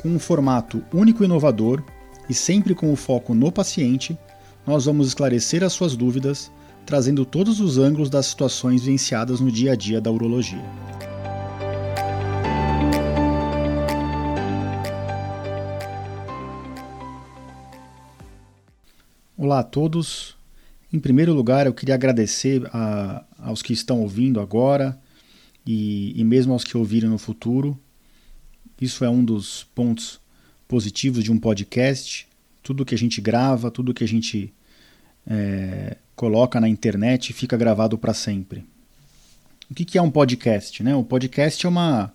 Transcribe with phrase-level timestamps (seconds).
[0.00, 1.84] Com um formato único e inovador
[2.26, 4.18] e sempre com o foco no paciente,
[4.66, 6.50] nós vamos esclarecer as suas dúvidas,
[6.86, 10.64] trazendo todos os ângulos das situações vivenciadas no dia a dia da urologia.
[19.36, 20.34] Olá a todos,
[20.90, 24.98] em primeiro lugar, eu queria agradecer a, aos que estão ouvindo agora
[25.66, 27.78] e, e mesmo aos que ouvirem no futuro.
[28.80, 30.18] Isso é um dos pontos
[30.66, 32.26] positivos de um podcast.
[32.62, 34.52] Tudo que a gente grava, tudo que a gente
[35.26, 38.64] é, coloca na internet fica gravado para sempre.
[39.70, 40.82] O que, que é um podcast?
[40.82, 40.94] Né?
[40.94, 42.12] O podcast é, uma,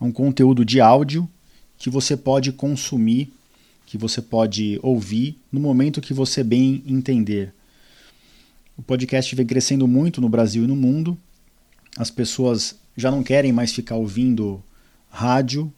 [0.00, 1.28] é um conteúdo de áudio
[1.76, 3.32] que você pode consumir,
[3.84, 7.52] que você pode ouvir no momento que você bem entender.
[8.76, 11.18] O podcast vem crescendo muito no Brasil e no mundo.
[11.98, 14.62] As pessoas já não querem mais ficar ouvindo
[15.08, 15.72] rádio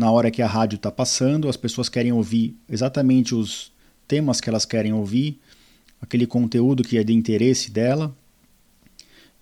[0.00, 3.70] na hora que a rádio está passando, as pessoas querem ouvir exatamente os
[4.08, 5.38] temas que elas querem ouvir,
[6.00, 8.10] aquele conteúdo que é de interesse dela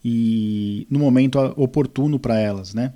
[0.05, 2.93] e no momento oportuno para elas, né?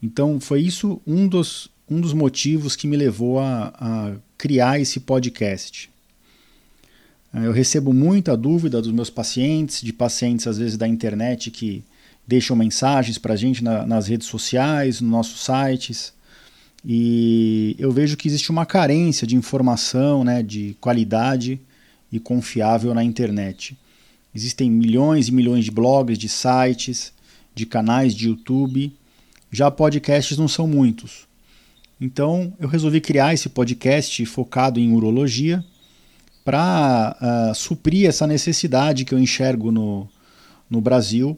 [0.00, 5.00] Então foi isso um dos, um dos motivos que me levou a, a criar esse
[5.00, 5.90] podcast.
[7.34, 11.82] Eu recebo muita dúvida dos meus pacientes, de pacientes às vezes da internet que
[12.24, 16.14] deixam mensagens para a gente na, nas redes sociais, nos nossos sites.
[16.88, 21.60] E eu vejo que existe uma carência de informação, né, de qualidade
[22.12, 23.76] e confiável na internet.
[24.32, 27.12] Existem milhões e milhões de blogs, de sites,
[27.52, 28.94] de canais de YouTube.
[29.50, 31.26] Já podcasts não são muitos.
[32.00, 35.64] Então eu resolvi criar esse podcast focado em urologia
[36.44, 40.08] para uh, suprir essa necessidade que eu enxergo no,
[40.70, 41.36] no Brasil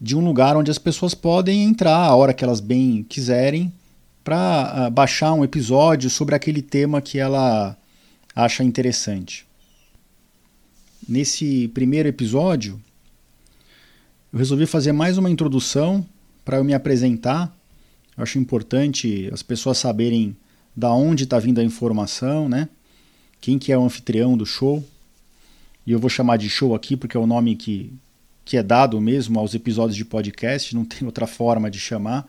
[0.00, 3.72] de um lugar onde as pessoas podem entrar a hora que elas bem quiserem
[4.22, 7.76] para uh, baixar um episódio sobre aquele tema que ela
[8.34, 9.46] acha interessante.
[11.08, 12.80] Nesse primeiro episódio,
[14.32, 16.06] eu resolvi fazer mais uma introdução
[16.44, 17.54] para eu me apresentar.
[18.16, 20.36] Eu acho importante as pessoas saberem
[20.76, 22.68] da onde está vindo a informação, né?
[23.40, 24.84] quem que é o anfitrião do show.
[25.86, 27.92] E eu vou chamar de show aqui porque é o nome que,
[28.44, 32.28] que é dado mesmo aos episódios de podcast, não tem outra forma de chamar.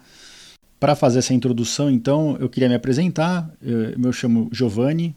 [0.81, 3.47] Para fazer essa introdução, então, eu queria me apresentar.
[3.61, 5.15] Eu me chamo Giovanni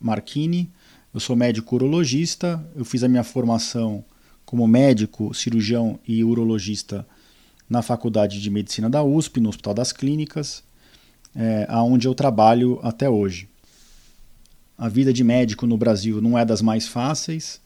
[0.00, 0.70] Marchini,
[1.12, 4.04] eu sou médico urologista, eu fiz a minha formação
[4.44, 7.04] como médico, cirurgião e urologista
[7.68, 10.62] na Faculdade de Medicina da USP, no Hospital das Clínicas,
[11.34, 13.48] é, aonde eu trabalho até hoje.
[14.78, 17.60] A vida de médico no Brasil não é das mais fáceis.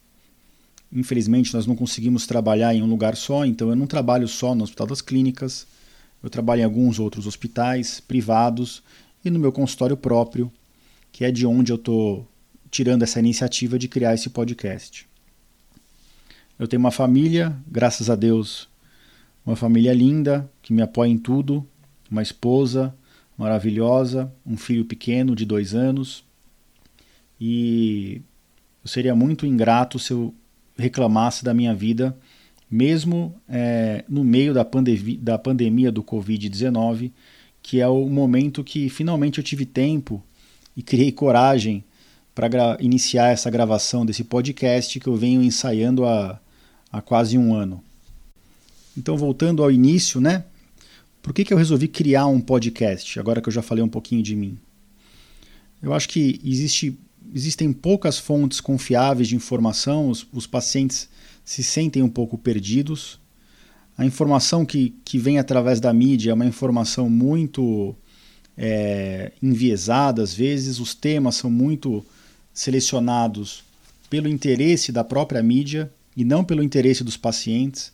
[0.90, 4.64] Infelizmente, nós não conseguimos trabalhar em um lugar só, então eu não trabalho só no
[4.64, 5.66] Hospital das Clínicas,
[6.24, 8.82] eu trabalho em alguns outros hospitais privados
[9.22, 10.50] e no meu consultório próprio,
[11.12, 12.26] que é de onde eu estou
[12.70, 15.06] tirando essa iniciativa de criar esse podcast.
[16.58, 18.70] Eu tenho uma família, graças a Deus,
[19.44, 21.64] uma família linda, que me apoia em tudo,
[22.10, 22.94] uma esposa
[23.36, 26.24] maravilhosa, um filho pequeno de dois anos,
[27.38, 28.22] e
[28.82, 30.34] eu seria muito ingrato se eu
[30.74, 32.16] reclamasse da minha vida,
[32.70, 37.12] mesmo é, no meio da, pandemia, da pandemia do Covid-19,
[37.62, 40.22] que é o momento que finalmente eu tive tempo
[40.76, 41.84] e criei coragem
[42.34, 46.40] para iniciar essa gravação desse podcast que eu venho ensaiando há,
[46.90, 47.82] há quase um ano.
[48.96, 50.44] Então, voltando ao início, né?
[51.22, 54.22] Por que, que eu resolvi criar um podcast, agora que eu já falei um pouquinho
[54.22, 54.58] de mim?
[55.80, 56.98] Eu acho que existe
[57.34, 61.08] existem poucas fontes confiáveis de informação, os, os pacientes
[61.44, 63.20] se sentem um pouco perdidos.
[63.96, 67.94] A informação que, que vem através da mídia é uma informação muito
[68.56, 72.04] é, enviesada, às vezes, os temas são muito
[72.52, 73.62] selecionados
[74.08, 77.92] pelo interesse da própria mídia e não pelo interesse dos pacientes.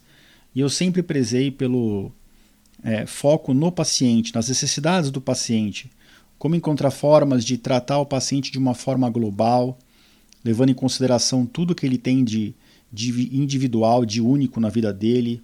[0.55, 2.13] E eu sempre prezei pelo
[2.83, 5.91] é, foco no paciente, nas necessidades do paciente
[6.41, 9.79] como encontrar formas de tratar o paciente de uma forma global,
[10.43, 12.55] levando em consideração tudo que ele tem de,
[12.93, 15.43] de individual, de único na vida dele,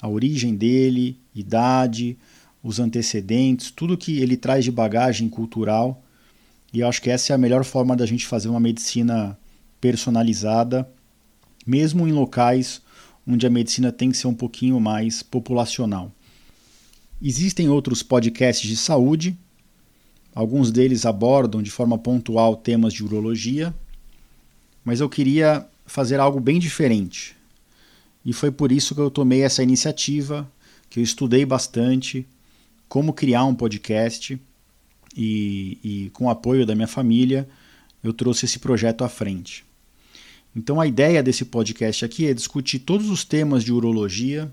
[0.00, 2.16] a origem dele, idade,
[2.62, 6.02] os antecedentes, tudo que ele traz de bagagem cultural.
[6.72, 9.38] E eu acho que essa é a melhor forma da gente fazer uma medicina
[9.80, 10.88] personalizada,
[11.66, 12.82] mesmo em locais
[13.26, 16.10] onde a medicina tem que ser um pouquinho mais populacional.
[17.20, 19.36] Existem outros podcasts de saúde,
[20.34, 23.74] alguns deles abordam de forma pontual temas de urologia,
[24.84, 27.34] mas eu queria fazer algo bem diferente.
[28.24, 30.48] E foi por isso que eu tomei essa iniciativa,
[30.88, 32.26] que eu estudei bastante
[32.88, 34.40] como criar um podcast
[35.16, 37.48] e, e com o apoio da minha família
[38.02, 39.64] eu trouxe esse projeto à frente.
[40.54, 44.50] Então a ideia desse podcast aqui é discutir todos os temas de urologia,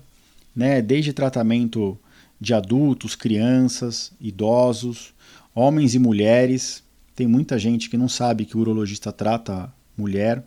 [0.54, 1.98] né, desde tratamento
[2.40, 5.14] de adultos, crianças, idosos,
[5.54, 6.82] homens e mulheres.
[7.14, 10.44] Tem muita gente que não sabe que o urologista trata mulher.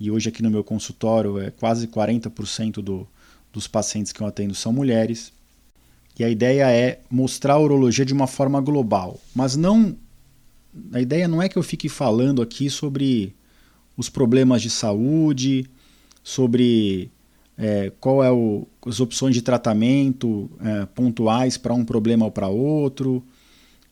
[0.00, 3.06] E hoje aqui no meu consultório é quase 40% do,
[3.52, 5.30] dos pacientes que eu atendo são mulheres.
[6.18, 9.94] E a ideia é mostrar a urologia de uma forma global, mas não
[10.92, 13.34] a ideia não é que eu fique falando aqui sobre
[13.96, 15.68] os problemas de saúde,
[16.22, 17.10] sobre
[17.58, 22.48] é, qual é o, as opções de tratamento é, pontuais para um problema ou para
[22.48, 23.22] outro.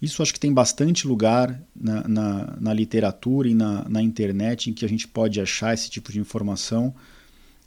[0.00, 4.72] Isso acho que tem bastante lugar na, na, na literatura e na, na, internet em
[4.72, 6.94] que a gente pode achar esse tipo de informação.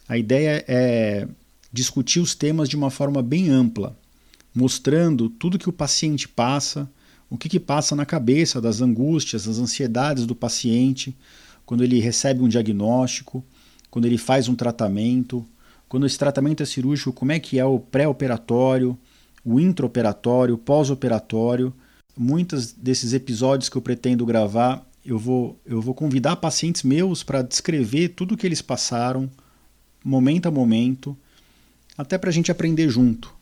[0.07, 1.27] A ideia é
[1.73, 3.97] discutir os temas de uma forma bem ampla,
[4.55, 6.89] mostrando tudo que o paciente passa,
[7.29, 11.15] o que, que passa na cabeça das angústias, das ansiedades do paciente,
[11.65, 13.43] quando ele recebe um diagnóstico,
[13.89, 15.45] quando ele faz um tratamento,
[15.87, 18.97] quando esse tratamento é cirúrgico, como é que é o pré-operatório,
[19.43, 21.73] o intraoperatório, o pós-operatório
[22.17, 27.41] muitos desses episódios que eu pretendo gravar, eu vou, eu vou convidar pacientes meus para
[27.41, 29.29] descrever tudo o que eles passaram,
[30.03, 31.17] momento a momento,
[31.97, 33.33] até para a gente aprender junto.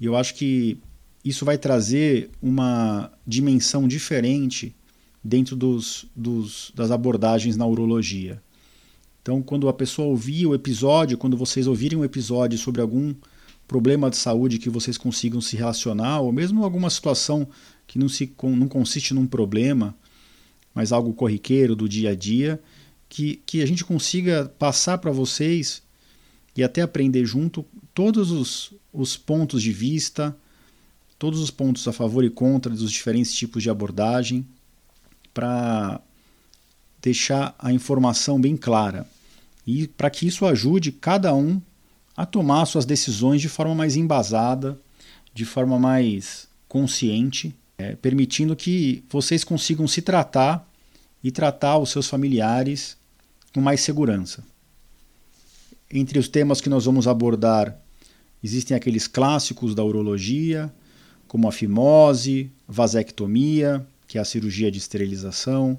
[0.00, 0.78] E eu acho que
[1.24, 4.74] isso vai trazer uma dimensão diferente
[5.22, 8.42] dentro dos, dos, das abordagens na urologia.
[9.22, 13.14] Então, quando a pessoa ouvir o episódio, quando vocês ouvirem um episódio sobre algum
[13.66, 17.48] problema de saúde que vocês consigam se relacionar, ou mesmo alguma situação
[17.86, 19.94] que não, se, não consiste num problema,
[20.74, 22.60] mas algo corriqueiro do dia a dia,
[23.08, 25.82] que, que a gente consiga passar para vocês
[26.56, 30.36] e até aprender junto todos os, os pontos de vista,
[31.18, 34.46] todos os pontos a favor e contra dos diferentes tipos de abordagem,
[35.32, 36.00] para
[37.00, 39.06] deixar a informação bem clara.
[39.66, 41.60] E para que isso ajude cada um
[42.16, 44.78] a tomar suas decisões de forma mais embasada,
[45.32, 50.68] de forma mais consciente é, permitindo que vocês consigam se tratar
[51.22, 52.96] e tratar os seus familiares
[53.52, 54.44] com mais segurança.
[55.90, 57.76] Entre os temas que nós vamos abordar,
[58.42, 60.72] existem aqueles clássicos da urologia,
[61.26, 65.78] como a fimose, vasectomia, que é a cirurgia de esterilização.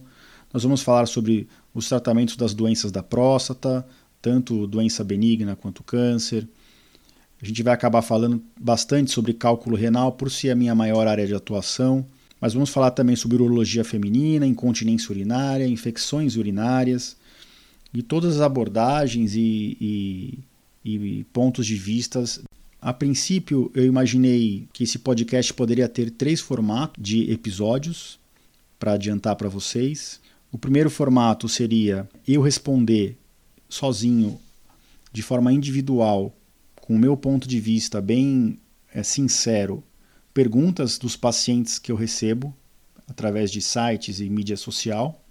[0.53, 3.85] Nós vamos falar sobre os tratamentos das doenças da próstata,
[4.21, 6.47] tanto doença benigna quanto câncer.
[7.41, 11.27] A gente vai acabar falando bastante sobre cálculo renal, por ser a minha maior área
[11.27, 12.05] de atuação,
[12.39, 17.17] mas vamos falar também sobre urologia feminina, incontinência urinária, infecções urinárias
[17.93, 20.39] e todas as abordagens e, e,
[20.83, 22.41] e pontos de vistas.
[22.81, 28.19] A princípio, eu imaginei que esse podcast poderia ter três formatos de episódios
[28.77, 30.19] para adiantar para vocês.
[30.51, 33.17] O primeiro formato seria eu responder
[33.75, 34.39] sozinho,
[35.11, 36.35] de forma individual,
[36.75, 38.57] com o meu ponto de vista bem
[38.93, 39.83] é, sincero,
[40.33, 42.55] perguntas dos pacientes que eu recebo
[43.07, 45.21] através de sites e mídia social.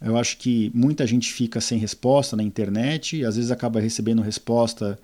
[0.00, 4.98] Eu acho que muita gente fica sem resposta na internet, às vezes acaba recebendo resposta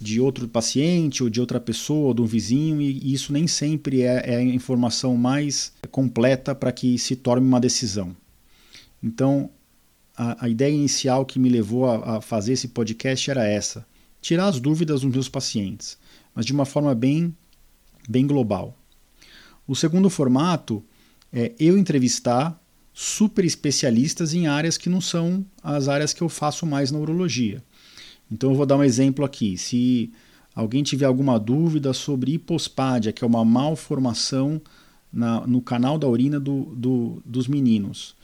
[0.00, 4.02] de outro paciente ou de outra pessoa ou de um vizinho, e isso nem sempre
[4.02, 8.14] é, é a informação mais completa para que se torne uma decisão.
[9.02, 9.50] Então,
[10.16, 13.86] a, a ideia inicial que me levou a, a fazer esse podcast era essa:
[14.20, 15.98] tirar as dúvidas dos meus pacientes,
[16.34, 17.34] mas de uma forma bem,
[18.08, 18.76] bem global.
[19.66, 20.84] O segundo formato
[21.32, 22.60] é eu entrevistar
[22.92, 27.62] super especialistas em áreas que não são as áreas que eu faço mais na urologia.
[28.30, 29.58] Então eu vou dar um exemplo aqui.
[29.58, 30.12] Se
[30.54, 34.60] alguém tiver alguma dúvida sobre hipospádia, que é uma malformação
[35.12, 38.14] na, no canal da urina do, do, dos meninos,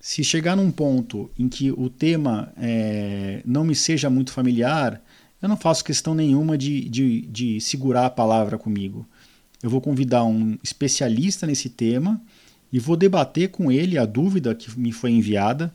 [0.00, 5.02] se chegar num ponto em que o tema é, não me seja muito familiar,
[5.42, 9.06] eu não faço questão nenhuma de, de, de segurar a palavra comigo.
[9.62, 12.20] Eu vou convidar um especialista nesse tema
[12.72, 15.74] e vou debater com ele a dúvida que me foi enviada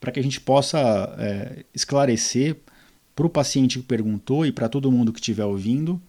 [0.00, 2.56] para que a gente possa é, esclarecer
[3.14, 6.00] para o paciente que perguntou e para todo mundo que estiver ouvindo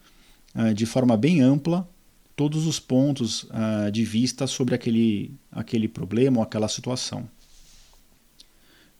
[0.56, 1.88] é, de forma bem ampla
[2.36, 7.30] todos os pontos uh, de vista sobre aquele, aquele problema ou aquela situação.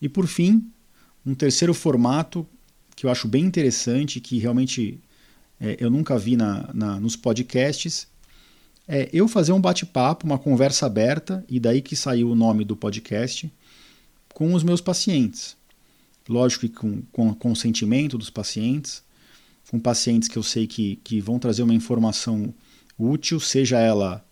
[0.02, 0.70] E por fim,
[1.26, 2.48] um terceiro formato
[2.96, 5.00] que eu acho bem interessante, que realmente
[5.60, 8.08] é, eu nunca vi na, na, nos podcasts,
[8.88, 12.76] é eu fazer um bate-papo, uma conversa aberta, e daí que saiu o nome do
[12.76, 13.52] podcast,
[14.34, 15.58] com os meus pacientes.
[16.30, 19.04] Lógico que com, com consentimento dos pacientes,
[19.70, 22.54] com pacientes que eu sei que, que vão trazer uma informação
[22.98, 24.26] útil, seja ela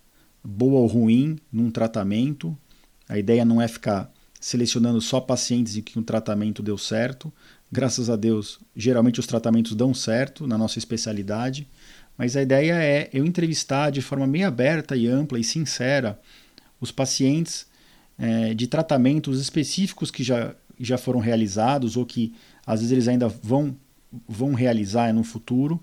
[0.43, 2.57] boa ou ruim, num tratamento.
[3.07, 7.31] A ideia não é ficar selecionando só pacientes em que um tratamento deu certo.
[7.71, 11.67] Graças a Deus, geralmente os tratamentos dão certo na nossa especialidade,
[12.17, 16.19] mas a ideia é eu entrevistar de forma meio aberta e ampla e sincera
[16.79, 17.65] os pacientes
[18.19, 22.33] é, de tratamentos específicos que já, já foram realizados ou que
[22.65, 23.75] às vezes eles ainda vão,
[24.27, 25.81] vão realizar no futuro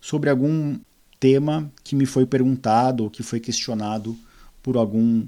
[0.00, 0.78] sobre algum
[1.20, 4.18] tema que me foi perguntado ou que foi questionado
[4.62, 5.26] por algum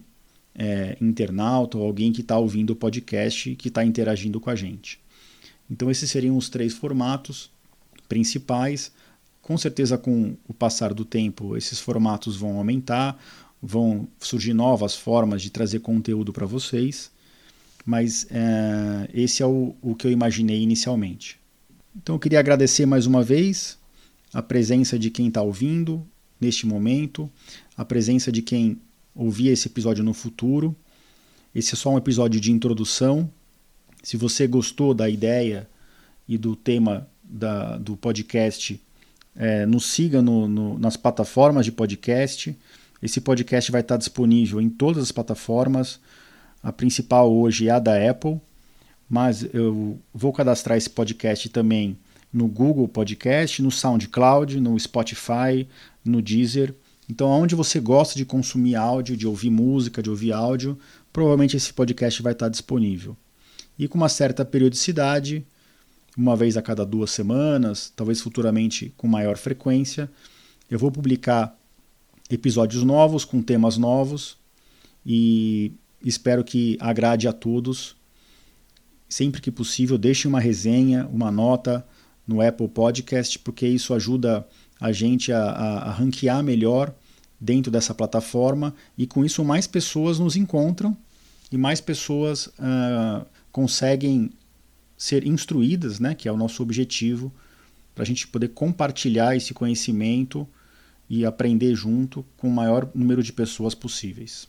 [0.54, 4.56] é, internauta ou alguém que está ouvindo o podcast e que está interagindo com a
[4.56, 4.98] gente.
[5.70, 7.50] Então, esses seriam os três formatos
[8.08, 8.90] principais.
[9.40, 13.18] Com certeza, com o passar do tempo, esses formatos vão aumentar,
[13.62, 17.10] vão surgir novas formas de trazer conteúdo para vocês,
[17.84, 21.38] mas é, esse é o, o que eu imaginei inicialmente.
[21.96, 23.78] Então, eu queria agradecer mais uma vez
[24.32, 26.06] a presença de quem está ouvindo
[26.40, 27.30] neste momento,
[27.76, 28.80] a presença de quem
[29.14, 30.74] ouvir esse episódio no futuro.
[31.54, 33.30] Esse é só um episódio de introdução.
[34.02, 35.68] Se você gostou da ideia
[36.26, 38.80] e do tema da, do podcast,
[39.36, 42.56] é, nos siga no, no, nas plataformas de podcast.
[43.02, 46.00] Esse podcast vai estar disponível em todas as plataformas.
[46.62, 48.40] A principal hoje é a da Apple,
[49.08, 51.98] mas eu vou cadastrar esse podcast também
[52.32, 55.68] no Google Podcast, no SoundCloud, no Spotify,
[56.04, 56.74] no Deezer
[57.12, 60.78] então, onde você gosta de consumir áudio, de ouvir música, de ouvir áudio,
[61.12, 63.14] provavelmente esse podcast vai estar disponível.
[63.78, 65.44] E com uma certa periodicidade,
[66.16, 70.10] uma vez a cada duas semanas, talvez futuramente com maior frequência,
[70.70, 71.54] eu vou publicar
[72.30, 74.38] episódios novos com temas novos
[75.04, 75.72] e
[76.02, 77.94] espero que agrade a todos.
[79.06, 81.86] Sempre que possível, deixe uma resenha, uma nota
[82.26, 84.46] no Apple Podcast, porque isso ajuda
[84.80, 86.94] a gente a, a, a ranquear melhor
[87.40, 90.96] dentro dessa plataforma e com isso mais pessoas nos encontram
[91.50, 94.30] e mais pessoas uh, conseguem
[94.96, 97.32] ser instruídas, né, que é o nosso objetivo,
[97.94, 100.48] para a gente poder compartilhar esse conhecimento
[101.10, 104.48] e aprender junto com o maior número de pessoas possíveis.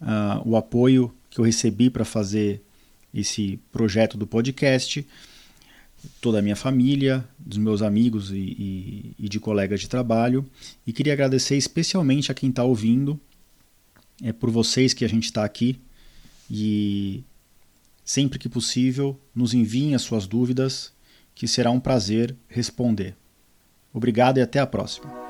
[0.00, 2.62] uh, o apoio que eu recebi para fazer
[3.12, 5.06] esse projeto do podcast
[6.20, 10.46] toda a minha família, dos meus amigos e, e, e, de colegas de trabalho.
[10.86, 13.20] E queria agradecer especialmente a quem está ouvindo.
[14.22, 15.78] É por vocês que a gente está aqui.
[16.50, 17.22] E
[18.04, 20.92] sempre que possível, nos enviem as suas dúvidas,
[21.34, 23.14] que será um prazer responder.
[23.92, 25.29] Obrigado e até a próxima.